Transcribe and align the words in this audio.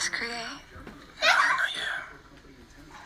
Let's 0.00 0.08
create. 0.16 0.32
Oh, 0.32 1.28
not 1.28 1.76
yet. 1.76 2.00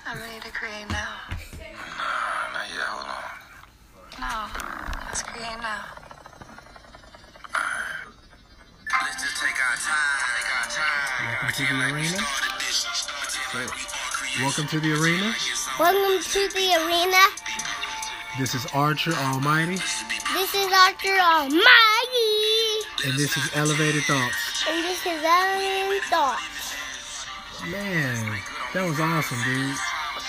I'm 0.06 0.16
ready 0.16 0.38
to 0.46 0.50
create 0.54 0.88
now. 0.90 1.10
Nah, 1.26 2.54
not 2.54 2.70
yet. 2.70 2.86
Hold 2.86 3.10
on. 3.10 4.22
No. 4.22 4.46
Let's 5.02 5.22
create 5.26 5.58
now. 5.58 5.90
Let's 8.94 9.18
just 9.26 9.42
take 9.42 9.58
our 9.58 9.74
time. 9.74 10.22
Take 10.38 10.54
our 10.54 10.70
time. 10.70 11.34
Welcome 11.42 11.66
to 11.66 11.66
the 11.66 11.82
arena. 11.82 12.14
Started 12.14 12.62
this. 12.62 12.86
Started 12.94 13.74
it. 13.74 14.38
We 14.38 14.44
Welcome 14.44 14.66
to 14.70 14.78
the 14.78 14.92
arena. 14.94 15.34
Welcome 15.80 16.22
to 16.22 16.42
the 16.54 16.68
arena. 16.78 17.22
This 18.38 18.54
is 18.54 18.66
Archer 18.72 19.14
Almighty, 19.14 19.82
This 20.30 20.54
is 20.54 20.70
Archer 20.72 21.18
Almighty. 21.18 21.58
and 23.02 23.18
this 23.18 23.36
is 23.36 23.50
Elevated 23.56 24.04
Thoughts. 24.04 24.64
And 24.70 24.84
this 24.84 25.04
is 25.04 25.22
Ellen 25.24 26.00
Thoughts. 26.08 26.53
Man, 27.70 28.40
that 28.74 28.86
was 28.86 29.00
awesome, 29.00 29.38
dude. 29.42 29.74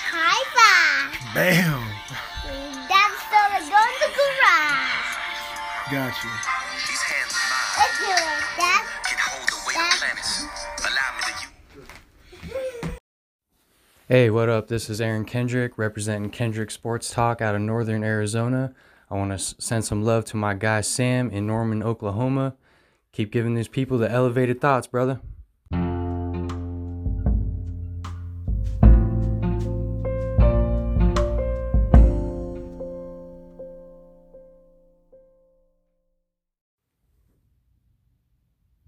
High 0.08 0.40
five. 0.56 1.36
Bam. 1.36 1.84
That's 2.88 3.20
still 3.28 3.52
a 3.52 3.60
go 3.60 3.76
in 3.76 3.96
the 4.00 4.12
garage. 4.16 5.12
Got 5.92 6.16
you. 6.24 6.32
These 6.80 7.04
hands 7.04 7.36
of 7.36 7.44
mine 7.52 7.76
Let's 7.76 8.00
do 8.00 8.08
it, 8.08 8.40
Dad. 8.56 8.84
can 9.04 9.20
hold 9.20 9.50
the 9.50 9.60
weight 9.68 9.76
of 9.76 10.00
planets. 10.00 10.48
Allow 10.88 11.12
me 11.18 11.24
to 11.28 12.52
use. 12.88 13.00
Hey, 14.08 14.30
what 14.30 14.48
up? 14.48 14.70
This 14.70 14.90
is 14.90 15.02
Aaron 15.02 15.26
Kendrick 15.26 15.78
representing 15.78 16.30
Kendrick 16.30 16.72
Sports 16.72 17.12
Talk 17.12 17.42
out 17.42 17.54
of 17.54 17.60
Northern 17.60 18.06
Arizona. 18.06 18.74
I 19.12 19.16
want 19.16 19.38
to 19.38 19.62
send 19.62 19.84
some 19.84 20.06
love 20.06 20.24
to 20.26 20.38
my 20.38 20.54
guy 20.54 20.80
Sam 20.80 21.30
in 21.32 21.46
Norman, 21.48 21.84
Oklahoma. 21.84 22.56
Keep 23.12 23.34
giving 23.34 23.56
these 23.56 23.68
people 23.68 23.98
the 23.98 24.10
elevated 24.10 24.62
thoughts, 24.62 24.88
brother. 24.88 25.20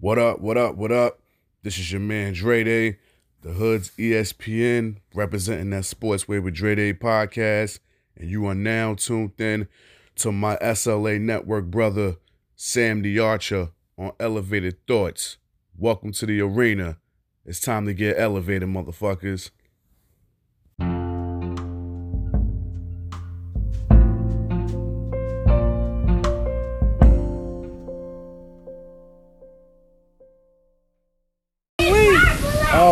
What 0.08 0.18
up, 0.18 0.40
what 0.40 0.56
up, 0.56 0.76
what 0.76 0.90
up? 0.90 1.20
This 1.62 1.78
is 1.78 1.92
your 1.92 2.00
man 2.00 2.32
Dre 2.32 2.64
Day, 2.64 2.96
the 3.42 3.52
Hood's 3.52 3.90
ESPN, 3.98 5.00
representing 5.12 5.68
that 5.68 5.82
Sportsway 5.82 6.42
with 6.42 6.54
Dre 6.54 6.74
Day 6.76 6.94
podcast. 6.94 7.80
And 8.16 8.30
you 8.30 8.46
are 8.46 8.54
now 8.54 8.94
tuned 8.94 9.38
in 9.38 9.68
to 10.16 10.32
my 10.32 10.56
SLA 10.62 11.20
network 11.20 11.66
brother, 11.66 12.16
Sam 12.56 13.02
the 13.02 13.18
Archer, 13.18 13.72
on 13.98 14.12
Elevated 14.18 14.78
Thoughts. 14.86 15.36
Welcome 15.76 16.12
to 16.12 16.24
the 16.24 16.40
arena. 16.40 16.96
It's 17.44 17.60
time 17.60 17.84
to 17.84 17.92
get 17.92 18.18
elevated, 18.18 18.70
motherfuckers. 18.70 19.50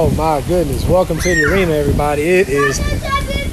Oh 0.07 0.11
my 0.11 0.41
goodness. 0.47 0.85
Welcome 0.87 1.19
to 1.19 1.35
the 1.35 1.53
arena, 1.53 1.73
everybody. 1.73 2.23
It 2.23 2.49
is 2.49 2.79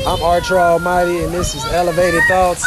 I'm 0.05 0.21
Archer 0.21 0.59
Almighty 0.59 1.23
and 1.23 1.33
this 1.33 1.55
is 1.55 1.65
Elevated 1.73 2.21
Thoughts. 2.27 2.63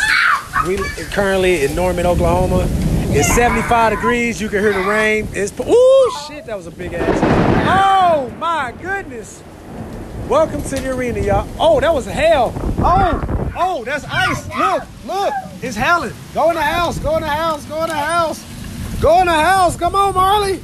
We 0.66 0.76
currently 1.12 1.64
in 1.64 1.76
Norman, 1.76 2.04
Oklahoma. 2.04 2.66
It's 3.14 3.32
75 3.32 3.92
degrees. 3.92 4.40
You 4.40 4.48
can 4.48 4.58
hear 4.58 4.72
the 4.72 4.82
rain. 4.82 5.28
It's 5.34 5.52
ooh 5.60 6.12
shit, 6.26 6.46
that 6.46 6.56
was 6.56 6.66
a 6.66 6.72
big 6.72 6.94
ass. 6.94 7.20
Oh 7.68 8.28
my 8.38 8.74
goodness. 8.82 9.40
Welcome 10.28 10.64
to 10.64 10.74
the 10.74 10.90
arena, 10.90 11.20
y'all. 11.20 11.48
Oh, 11.56 11.78
that 11.78 11.94
was 11.94 12.06
hell. 12.06 12.52
Oh, 12.78 13.52
oh, 13.56 13.84
that's 13.84 14.04
ice. 14.06 14.48
Look, 14.48 14.82
look, 15.06 15.32
it's 15.62 15.76
hailing. 15.76 16.12
Go 16.34 16.50
in 16.50 16.56
the 16.56 16.62
house. 16.62 16.98
Go 16.98 17.14
in 17.18 17.22
the 17.22 17.28
house. 17.28 17.64
Go 17.66 17.84
in 17.84 17.88
the 17.88 17.94
house. 17.94 18.44
Go 19.00 19.20
in 19.20 19.26
the 19.26 19.32
house. 19.32 19.76
Come 19.76 19.94
on, 19.94 20.12
Marley. 20.12 20.60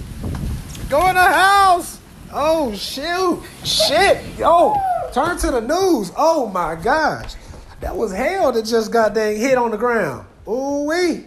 Go 0.89 1.07
in 1.07 1.15
the 1.15 1.23
house. 1.23 2.02
Oh 2.33 2.75
shoot. 2.75 3.43
Shit. 3.65 4.25
Yo, 4.39 4.75
turn 5.13 5.37
to 5.39 5.51
the 5.51 5.61
news. 5.61 6.13
Oh 6.17 6.49
my 6.49 6.75
gosh. 6.77 7.35
That 7.81 7.97
was 7.97 8.13
hell 8.13 8.53
that 8.53 8.65
just 8.65 8.93
got 8.93 9.15
dang 9.15 9.37
hit 9.37 9.59
on 9.59 9.71
the 9.71 9.77
ground. 9.77 10.27
Ooh 10.49 10.85
wee. 10.85 11.27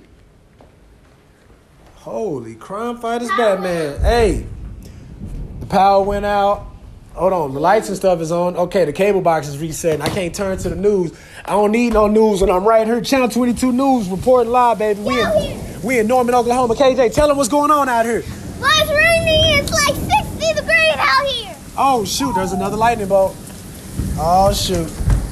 Holy 1.96 2.56
crime 2.56 2.98
fighters 2.98 3.30
Batman. 3.38 4.00
Hey. 4.02 4.46
The 5.60 5.66
power 5.66 6.04
went 6.04 6.26
out. 6.26 6.68
Hold 7.16 7.32
on, 7.32 7.54
the 7.54 7.62
lights 7.62 7.88
and 7.88 7.96
stuff 7.96 8.20
is 8.20 8.30
on. 8.30 8.58
Okay, 8.58 8.84
the 8.84 8.92
cable 8.92 9.22
box 9.22 9.48
is 9.48 9.58
resetting. 9.58 10.02
I 10.02 10.10
can't 10.10 10.36
turn 10.36 10.58
to 10.58 10.70
the 10.70 10.76
news. 10.76 11.18
I 11.46 11.52
don't 11.52 11.72
need 11.72 11.94
no 11.94 12.08
news 12.08 12.42
when 12.42 12.50
I'm 12.50 12.66
right 12.66 12.86
here. 12.86 13.00
Channel 13.00 13.30
22 13.30 13.72
News 13.72 14.10
reporting 14.10 14.52
live, 14.52 14.80
baby. 14.80 15.00
We 15.00 15.22
in, 15.22 15.82
we 15.82 16.00
in 16.00 16.08
Norman, 16.08 16.36
Oklahoma. 16.36 16.76
KJ, 16.76 17.14
tell 17.14 17.30
them 17.30 17.38
what's 17.38 17.48
going 17.48 17.72
on 17.72 17.88
out 17.88 18.06
here. 18.06 18.22
Well, 18.60 18.70
it's 18.82 18.92
raining. 18.92 19.60
It's 19.60 19.72
like 19.72 19.96
60 19.96 20.06
degrees 20.06 20.15
out 21.06 21.26
here. 21.28 21.56
Oh 21.78 22.06
shoot, 22.06 22.34
there's 22.36 22.52
another 22.52 22.78
lightning 22.78 23.08
bolt. 23.08 23.36
Oh 24.18 24.54
shoot. 24.54 24.92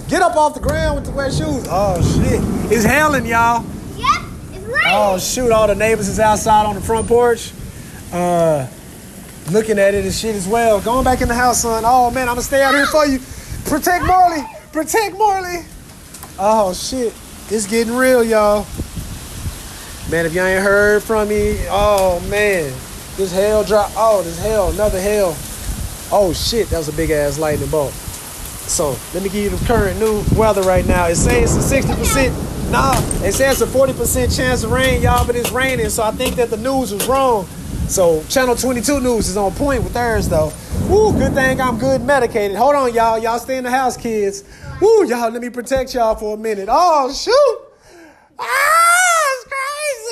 Get 0.10 0.22
up 0.22 0.36
off 0.36 0.54
the 0.54 0.60
ground 0.60 0.96
with 0.96 1.06
the 1.06 1.12
wet 1.12 1.34
shoes. 1.34 1.66
Oh 1.70 2.02
shit. 2.16 2.40
It's 2.72 2.84
hailing, 2.84 3.26
y'all. 3.26 3.66
Yep, 3.98 4.22
it's 4.52 4.66
raining. 4.66 4.82
Oh 4.86 5.18
shoot, 5.18 5.52
all 5.52 5.68
the 5.68 5.76
neighbors 5.76 6.08
is 6.08 6.20
outside 6.20 6.66
on 6.66 6.76
the 6.76 6.82
front 6.82 7.08
porch. 7.08 7.52
Uh 8.12 8.68
looking 9.52 9.78
at 9.80 9.94
it 9.94 10.06
and 10.06 10.14
shit 10.14 10.36
as 10.36 10.48
well. 10.48 10.80
Going 10.80 11.04
back 11.04 11.22
in 11.22 11.28
the 11.28 11.36
house, 11.36 11.62
son. 11.62 11.84
Oh 11.86 12.12
man, 12.12 12.30
I'm 12.30 12.36
gonna 12.36 12.42
stay 12.42 12.62
out 12.62 12.74
here 12.74 12.86
for 12.88 13.06
you. 13.06 13.20
Protect 13.66 14.06
Marley. 14.06 14.44
Protect 14.72 15.18
Marley. 15.18 15.66
Oh 16.40 16.74
shit. 16.74 17.14
It's 17.50 17.68
getting 17.68 17.96
real, 17.96 18.24
y'all. 18.24 18.66
Man, 20.10 20.26
if 20.26 20.34
y'all 20.34 20.46
ain't 20.46 20.64
heard 20.64 21.04
from 21.04 21.30
me, 21.30 21.58
oh 21.70 22.20
man. 22.30 22.74
This 23.16 23.32
hell 23.32 23.64
drop. 23.64 23.92
Oh, 23.96 24.22
this 24.24 24.40
hell, 24.40 24.72
another 24.72 25.00
hell. 25.00 25.36
Oh 26.16 26.32
shit, 26.32 26.70
that 26.70 26.78
was 26.78 26.90
a 26.90 26.94
big 26.94 27.10
ass 27.10 27.40
lightning 27.40 27.72
bolt. 27.72 27.92
So 27.92 28.96
let 29.16 29.24
me 29.24 29.30
give 29.30 29.46
you 29.46 29.50
the 29.50 29.66
current 29.66 30.00
new 30.00 30.24
weather 30.38 30.62
right 30.62 30.86
now. 30.86 31.08
It 31.08 31.16
says 31.16 31.58
it's 31.58 31.72
a 31.72 31.82
60%. 31.82 32.72
Nah, 32.72 32.94
it 33.26 33.34
says 33.34 33.64
a 33.64 33.66
40% 33.66 34.38
chance 34.38 34.64
of 34.64 34.70
rain, 34.70 35.02
y'all, 35.02 35.26
but 35.26 35.36
it's 35.36 35.52
raining. 35.52 35.90
So 35.90 36.04
I 36.04 36.12
think 36.12 36.36
that 36.36 36.52
the 36.52 36.58
news 36.58 36.94
was 36.94 37.08
wrong. 37.08 37.48
So 37.88 38.24
Channel 38.30 38.56
22 38.56 39.02
News 39.02 39.28
is 39.28 39.38
on 39.38 39.54
point 39.54 39.84
with 39.84 39.96
theirs 39.96 40.30
though. 40.30 40.54
Woo, 40.88 41.14
good 41.14 41.34
thing 41.34 41.60
I'm 41.60 41.80
good 41.80 42.04
medicated. 42.04 42.58
Hold 42.58 42.76
on, 42.76 42.94
y'all. 42.94 43.18
Y'all 43.18 43.40
stay 43.40 43.58
in 43.58 43.64
the 43.64 43.72
house, 43.72 43.98
kids. 43.98 44.44
Woo, 44.80 45.08
y'all, 45.08 45.32
let 45.32 45.42
me 45.42 45.50
protect 45.50 45.96
y'all 45.96 46.14
for 46.14 46.36
a 46.36 46.38
minute. 46.38 46.70
Oh, 46.72 47.12
shoot. 47.12 47.58
Ah, 48.38 49.30
it's 49.34 49.48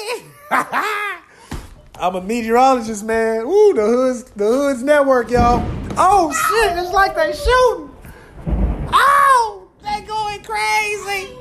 crazy. 0.10 0.26
I'm 2.00 2.16
a 2.16 2.22
meteorologist, 2.22 3.06
man. 3.06 3.48
Woo, 3.48 3.76
the 3.76 3.86
hoods, 3.86 4.24
the 4.32 4.48
hoods 4.48 4.82
network, 4.82 5.30
y'all. 5.30 5.60
Oh 6.04 6.32
shit, 6.34 6.78
it's 6.80 6.92
like 6.92 7.16
they 7.16 7.32
shooting. 7.32 7.96
Oh, 8.92 9.68
they 9.84 10.02
going 10.02 10.42
crazy. 10.44 11.38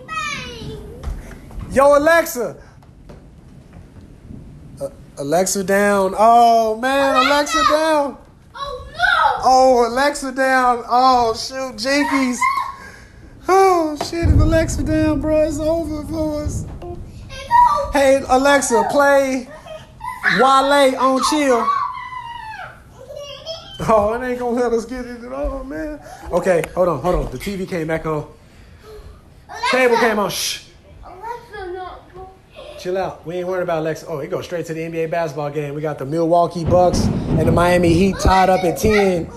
Yo, 1.73 1.97
Alexa. 1.97 2.63
Uh, 4.79 4.89
Alexa 5.17 5.65
down. 5.65 6.15
Oh 6.15 6.77
man, 6.77 7.27
Alexa 7.27 7.65
down. 7.71 8.19
Oh 8.55 8.89
no! 8.91 9.43
Oh, 9.45 9.87
Alexa 9.89 10.33
down. 10.33 10.85
Oh 10.87 11.33
shoot, 11.33 11.77
Jinkies. 11.77 12.37
Oh 13.49 13.97
shit, 14.05 14.29
if 14.29 14.39
Alexa 14.39 14.83
down, 14.83 15.23
bro, 15.23 15.41
it's 15.41 15.59
over 15.59 16.05
for 16.05 16.43
us. 16.43 16.67
Hey, 17.95 18.23
Alexa, 18.29 18.85
play 18.91 19.49
Wale 20.39 20.99
on 20.99 21.23
chill. 21.31 21.80
Oh, 23.89 24.13
it 24.13 24.27
ain't 24.27 24.39
gonna 24.39 24.57
let 24.57 24.73
us 24.73 24.85
get 24.85 25.07
it 25.07 25.25
at 25.25 25.33
all, 25.33 25.65
man. 25.65 26.01
Okay, 26.31 26.63
hold 26.75 26.89
on, 26.89 27.01
hold 27.01 27.15
on. 27.15 27.31
The 27.33 27.39
TV 27.39 27.67
came 27.69 27.87
back 27.87 28.05
on. 28.07 28.31
Cable 29.71 29.97
came 29.97 30.19
on. 30.19 30.31
Shh. 30.31 30.65
Alexa, 31.05 31.73
not. 31.73 32.03
Chill 32.79 32.97
out. 32.99 33.27
We 33.27 33.37
ain't 33.37 33.49
worried 33.49 33.63
about 33.63 33.81
Alexa. 33.81 34.07
Oh, 34.07 34.19
it 34.19 34.31
goes 34.31 34.45
straight 34.45 34.67
to 34.67 34.75
the 34.75 34.81
NBA 34.81 35.11
basketball 35.11 35.51
game. 35.51 35.75
We 35.75 35.81
got 35.81 35.99
the 35.99 36.05
Milwaukee 36.07 36.65
Bucks 36.65 37.05
and 37.05 37.41
the 37.49 37.53
Miami 37.53 37.93
Heat 37.95 38.17
tied 38.21 38.49
up 38.51 38.63
at 38.65 38.79
10. 38.79 39.31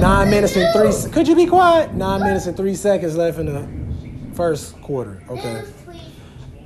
Nine 0.00 0.30
minutes 0.30 0.56
and 0.56 0.72
three. 0.74 0.92
se- 0.92 1.10
Could 1.10 1.26
you 1.28 1.36
be 1.36 1.46
quiet? 1.46 1.94
Nine 1.94 2.20
minutes 2.20 2.46
and 2.46 2.56
three 2.56 2.74
seconds 2.74 3.16
left 3.16 3.38
in 3.38 3.46
the 3.46 4.34
first 4.34 4.80
quarter. 4.82 5.22
Okay. 5.28 5.64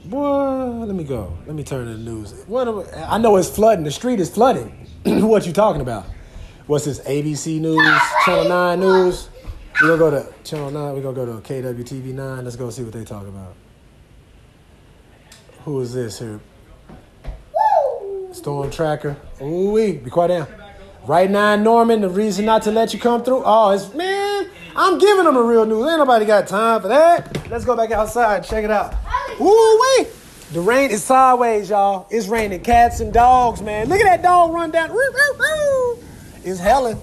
Boy, 0.07 0.85
let 0.85 0.95
me 0.95 1.05
go. 1.05 1.37
Let 1.47 1.55
me 1.55 1.65
turn 1.65 1.87
to 1.87 1.93
the 1.93 1.99
news. 1.99 2.45
What? 2.47 2.67
I 2.97 3.19
know 3.19 3.37
it's 3.37 3.49
flooding. 3.51 3.85
The 3.85 3.91
street 3.91 4.21
is 4.21 4.31
flooding. 4.31 4.87
what 5.05 5.47
you 5.47 5.53
talking 5.53 5.81
about? 5.81 6.07
What's 6.67 6.87
this? 6.87 6.99
ABC 7.01 7.61
News, 7.61 8.01
Channel 8.25 8.49
Nine 8.49 8.81
News. 8.81 9.29
We're 9.83 9.99
gonna 9.99 9.99
go 9.99 10.11
to 10.11 10.33
Channel 10.45 10.71
Nine. 10.71 10.95
We're 10.95 11.03
gonna 11.03 11.15
go 11.15 11.27
to 11.27 11.33
KWTV 11.43 12.15
Nine. 12.15 12.43
Let's 12.43 12.57
go 12.57 12.71
see 12.71 12.83
what 12.83 12.95
they 12.95 13.05
talk 13.05 13.27
about. 13.27 13.55
Who 15.67 15.79
is 15.83 15.93
this 15.93 16.21
here? 16.21 16.41
Storm 18.33 18.71
Tracker. 18.71 19.15
Ooh 19.43 19.73
wee. 19.73 19.93
Be 19.93 20.09
quiet 20.09 20.29
down. 20.29 20.47
Right 21.07 21.31
now 21.31 21.55
Norman, 21.57 22.01
the 22.01 22.09
reason 22.09 22.47
not 22.47 22.63
to 22.63 22.71
let 22.71 22.95
you 22.95 22.99
come 22.99 23.23
through, 23.23 23.43
oh, 23.45 23.73
it's 23.73 23.93
man, 23.93 24.49
I'm 24.75 24.97
giving 24.99 25.25
them 25.25 25.35
the 25.35 25.43
real 25.43 25.67
news. 25.67 25.87
Ain't 25.87 25.99
nobody 25.99 26.25
got 26.25 26.49
time 26.49 26.81
for 26.81 26.89
that. 26.89 27.47
Let's 27.51 27.67
go 27.67 27.77
back 27.77 27.91
outside 27.91 28.43
check 28.43 28.65
it 28.65 28.71
out. 28.71 28.95
Ooh 29.39 29.81
wee! 29.99 30.07
The 30.53 30.63
rain 30.63 30.91
is 30.91 31.05
sideways, 31.05 31.69
y'all. 31.69 32.07
It's 32.11 32.27
raining 32.27 32.63
cats 32.63 33.01
and 33.01 33.13
dogs, 33.13 33.61
man. 33.61 33.91
Look 33.91 34.01
at 34.01 34.05
that 34.05 34.23
dog 34.23 34.55
run 34.55 34.71
down. 34.71 34.91
Woo, 34.95 34.99
woo. 35.39 36.04
It's 36.45 36.61
helling. 36.61 37.01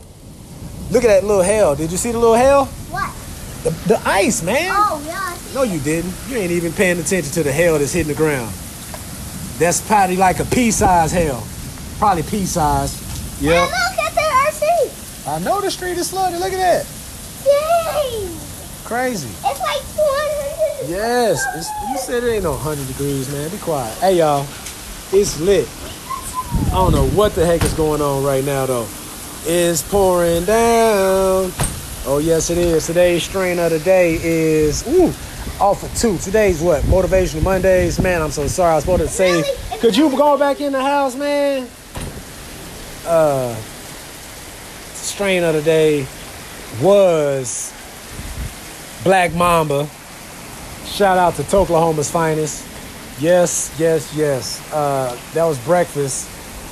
Look 0.91 1.03
at 1.03 1.07
that 1.07 1.23
little 1.23 1.41
hell. 1.41 1.75
Did 1.75 1.91
you 1.91 1.97
see 1.97 2.11
the 2.11 2.19
little 2.19 2.35
hell? 2.35 2.65
What? 2.91 3.11
The, 3.63 3.71
the 3.87 4.01
ice, 4.07 4.43
man. 4.43 4.69
Oh, 4.71 5.01
yeah. 5.05 5.37
No, 5.55 5.63
you 5.63 5.79
didn't. 5.79 6.13
You 6.27 6.37
ain't 6.37 6.51
even 6.51 6.71
paying 6.73 6.99
attention 6.99 7.31
to 7.33 7.43
the 7.43 7.51
hell 7.51 7.79
that's 7.79 7.93
hitting 7.93 8.11
the 8.11 8.17
ground. 8.17 8.53
That's 9.57 9.81
probably 9.81 10.15
like 10.15 10.39
a 10.39 10.45
pea-sized 10.45 11.13
hell. 11.13 11.45
Probably 11.97 12.23
pea-sized. 12.23 13.41
Yeah. 13.41 13.63
Look 13.63 13.99
at 13.99 14.13
the 14.13 14.21
RC. 14.21 15.27
I 15.27 15.39
know 15.39 15.59
the 15.59 15.71
street 15.71 15.97
is 15.97 16.11
flooded. 16.11 16.39
Look 16.39 16.53
at 16.53 16.57
that. 16.57 16.85
Dang. 17.43 18.37
Crazy. 18.85 19.29
It's 19.29 19.59
like 19.59 19.81
200. 20.85 20.89
Yes. 20.89 21.43
It's, 21.55 21.69
you 21.89 21.97
said 21.97 22.23
it 22.23 22.31
ain't 22.31 22.43
no 22.43 22.51
100 22.51 22.87
degrees, 22.87 23.31
man. 23.31 23.49
Be 23.49 23.57
quiet. 23.57 23.97
Hey, 23.97 24.17
y'all. 24.19 24.43
It's 25.11 25.39
lit. 25.39 25.67
I 26.67 26.75
don't 26.75 26.91
know 26.91 27.07
what 27.09 27.33
the 27.33 27.45
heck 27.45 27.63
is 27.63 27.73
going 27.73 28.01
on 28.01 28.23
right 28.23 28.43
now, 28.43 28.65
though. 28.65 28.87
It's 29.43 29.81
pouring 29.81 30.45
down. 30.45 31.51
Oh, 32.05 32.21
yes, 32.23 32.49
it 32.51 32.57
is. 32.59 32.85
Today's 32.85 33.23
strain 33.23 33.57
of 33.57 33.71
the 33.71 33.79
day 33.79 34.19
is, 34.21 34.87
ooh, 34.87 35.13
off 35.59 35.83
of 35.83 35.95
two. 35.95 36.17
Today's 36.19 36.61
what? 36.61 36.83
Motivational 36.83 37.41
Mondays. 37.41 37.99
Man, 37.99 38.21
I'm 38.21 38.31
so 38.31 38.47
sorry. 38.47 38.73
I 38.73 38.75
was 38.75 38.83
supposed 38.83 39.01
to 39.03 39.07
say, 39.07 39.43
could 39.79 39.97
you 39.97 40.09
go 40.11 40.37
back 40.37 40.61
in 40.61 40.73
the 40.73 40.81
house, 40.81 41.15
man? 41.15 41.67
Uh, 43.05 43.55
strain 44.93 45.43
of 45.43 45.55
the 45.55 45.61
day 45.63 46.05
was 46.79 47.73
Black 49.03 49.33
Mamba. 49.33 49.87
Shout 50.85 51.17
out 51.17 51.33
to 51.35 51.57
Oklahoma's 51.57 52.11
finest. 52.11 52.67
Yes, 53.19 53.75
yes, 53.79 54.15
yes. 54.15 54.73
Uh, 54.73 55.19
that 55.33 55.45
was 55.45 55.57
breakfast. 55.65 56.27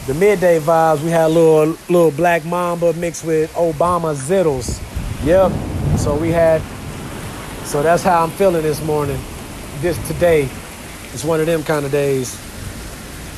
The 0.09 0.15
midday 0.15 0.59
vibes, 0.59 1.03
we 1.03 1.11
had 1.11 1.25
a 1.25 1.29
little 1.29 1.77
little 1.87 2.09
Black 2.09 2.43
Mamba 2.43 2.93
mixed 2.93 3.23
with 3.23 3.53
Obama 3.53 4.15
Zittles. 4.15 4.81
Yep. 5.23 5.51
So 5.99 6.17
we 6.17 6.31
had. 6.31 6.63
So 7.67 7.83
that's 7.83 8.01
how 8.01 8.23
I'm 8.23 8.31
feeling 8.31 8.63
this 8.63 8.83
morning. 8.83 9.21
This 9.81 9.99
today. 10.07 10.49
It's 11.13 11.23
one 11.23 11.39
of 11.39 11.45
them 11.45 11.61
kind 11.61 11.85
of 11.85 11.91
days. 11.91 12.35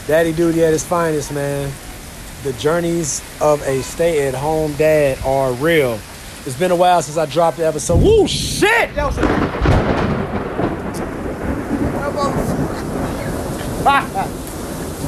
Daddy 0.08 0.32
duty 0.32 0.64
at 0.64 0.72
his 0.72 0.86
finest, 0.86 1.34
man. 1.34 1.70
The 2.44 2.54
journeys 2.54 3.22
of 3.42 3.62
a 3.64 3.82
stay-at-home 3.82 4.72
dad 4.76 5.20
are 5.26 5.52
real. 5.52 6.00
It's 6.46 6.58
been 6.58 6.72
a 6.72 6.76
while 6.78 7.02
since 7.02 7.18
I 7.18 7.26
dropped 7.26 7.58
the 7.58 7.68
episode. 7.68 8.02
Woo, 8.02 8.30
shit! 8.30 8.96
That 8.96 9.08
was 9.08 9.18
a 14.28 14.38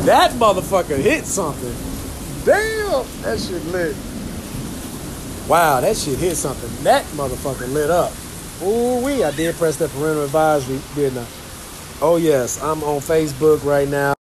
that 0.05 0.31
motherfucker 0.31 0.97
hit 0.97 1.25
something. 1.25 1.73
Damn, 2.45 3.05
that 3.21 3.39
shit 3.39 3.63
lit. 3.67 3.95
Wow, 5.47 5.81
that 5.81 5.95
shit 5.95 6.19
hit 6.19 6.35
something. 6.35 6.83
That 6.83 7.05
motherfucker 7.13 7.71
lit 7.71 7.89
up. 7.89 8.11
Ooh 8.61 9.03
wee, 9.03 9.23
I 9.23 9.31
did 9.31 9.55
press 9.55 9.77
that 9.77 9.89
parental 9.91 10.23
advisory, 10.23 10.79
didn't 10.95 11.19
I? 11.19 11.27
Oh 12.01 12.17
yes, 12.17 12.61
I'm 12.61 12.83
on 12.83 13.00
Facebook 13.00 13.63
right 13.63 13.88
now. 13.88 14.11